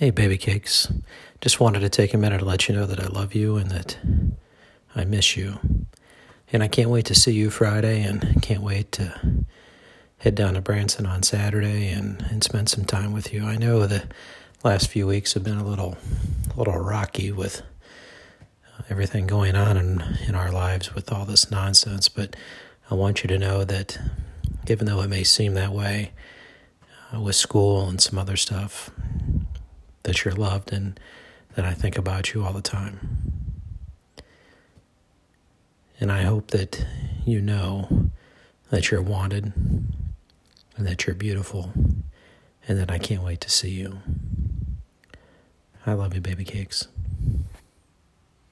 Hey, 0.00 0.08
baby 0.08 0.38
cakes. 0.38 0.90
Just 1.42 1.60
wanted 1.60 1.80
to 1.80 1.90
take 1.90 2.14
a 2.14 2.16
minute 2.16 2.38
to 2.38 2.46
let 2.46 2.66
you 2.66 2.74
know 2.74 2.86
that 2.86 3.00
I 3.00 3.08
love 3.08 3.34
you 3.34 3.56
and 3.58 3.70
that 3.70 3.98
I 4.96 5.04
miss 5.04 5.36
you. 5.36 5.58
And 6.50 6.62
I 6.62 6.68
can't 6.68 6.88
wait 6.88 7.04
to 7.04 7.14
see 7.14 7.32
you 7.32 7.50
Friday 7.50 8.02
and 8.02 8.40
can't 8.40 8.62
wait 8.62 8.92
to 8.92 9.44
head 10.16 10.34
down 10.34 10.54
to 10.54 10.62
Branson 10.62 11.04
on 11.04 11.22
Saturday 11.22 11.90
and, 11.90 12.24
and 12.30 12.42
spend 12.42 12.70
some 12.70 12.86
time 12.86 13.12
with 13.12 13.30
you. 13.34 13.44
I 13.44 13.56
know 13.56 13.86
the 13.86 14.04
last 14.64 14.88
few 14.88 15.06
weeks 15.06 15.34
have 15.34 15.44
been 15.44 15.58
a 15.58 15.68
little 15.68 15.98
a 16.50 16.56
little 16.56 16.78
rocky 16.78 17.30
with 17.30 17.60
everything 18.88 19.26
going 19.26 19.54
on 19.54 19.76
in, 19.76 20.02
in 20.26 20.34
our 20.34 20.50
lives 20.50 20.94
with 20.94 21.12
all 21.12 21.26
this 21.26 21.50
nonsense, 21.50 22.08
but 22.08 22.34
I 22.90 22.94
want 22.94 23.22
you 23.22 23.28
to 23.28 23.38
know 23.38 23.64
that 23.64 23.98
even 24.66 24.86
though 24.86 25.02
it 25.02 25.08
may 25.08 25.24
seem 25.24 25.52
that 25.56 25.72
way 25.72 26.12
uh, 27.14 27.20
with 27.20 27.36
school 27.36 27.86
and 27.86 28.00
some 28.00 28.18
other 28.18 28.38
stuff, 28.38 28.88
that 30.02 30.24
you're 30.24 30.34
loved 30.34 30.72
and 30.72 30.98
that 31.56 31.64
I 31.64 31.72
think 31.74 31.98
about 31.98 32.32
you 32.32 32.44
all 32.44 32.52
the 32.52 32.62
time. 32.62 33.42
And 35.98 36.10
I 36.10 36.22
hope 36.22 36.48
that 36.48 36.84
you 37.26 37.40
know 37.40 38.10
that 38.70 38.90
you're 38.90 39.02
wanted 39.02 39.52
and 40.76 40.86
that 40.86 41.06
you're 41.06 41.16
beautiful 41.16 41.72
and 42.66 42.78
that 42.78 42.90
I 42.90 42.98
can't 42.98 43.22
wait 43.22 43.40
to 43.42 43.50
see 43.50 43.70
you. 43.70 43.98
I 45.86 45.92
love 45.92 46.14
you, 46.14 46.20
baby 46.20 46.44
cakes. 46.44 46.88